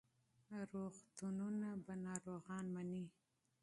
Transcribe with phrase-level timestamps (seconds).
[0.73, 3.05] روغتونونه به ناروغان مني.